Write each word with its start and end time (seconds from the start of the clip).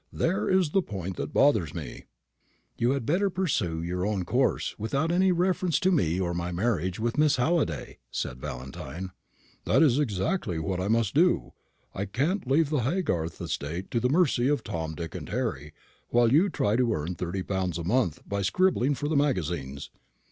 There 0.11 0.49
is 0.49 0.71
the 0.71 0.81
point 0.81 1.17
that 1.17 1.31
bothers 1.31 1.75
me." 1.75 2.05
"You 2.75 2.89
had 2.93 3.05
better 3.05 3.29
pursue 3.29 3.83
your 3.83 4.03
own 4.03 4.25
course, 4.25 4.73
without 4.79 5.11
reference 5.11 5.79
to 5.79 5.91
me 5.91 6.19
or 6.19 6.33
my 6.33 6.51
marriage 6.51 6.99
with 6.99 7.19
Miss 7.19 7.35
Halliday," 7.35 7.99
said 8.09 8.41
Valentine. 8.41 9.11
"That 9.65 9.83
is 9.83 9.99
exactly 9.99 10.57
what 10.57 10.81
I 10.81 10.87
must 10.87 11.13
do. 11.13 11.53
I 11.93 12.05
can't 12.05 12.47
leave 12.49 12.71
the 12.71 12.79
Haygarth 12.81 13.39
estate 13.39 13.91
to 13.91 13.99
the 13.99 14.09
mercy 14.09 14.47
of 14.47 14.63
Tom, 14.63 14.95
Dick, 14.95 15.13
and 15.13 15.29
Harry, 15.29 15.71
while 16.09 16.33
you 16.33 16.49
try 16.49 16.75
to 16.77 16.93
earn 16.95 17.13
thirty 17.13 17.43
pounds 17.43 17.77
a 17.77 17.83
month 17.83 18.23
by 18.27 18.41
scribbling 18.41 18.95
for 18.95 19.07
the 19.07 19.15
magazines. 19.15 19.91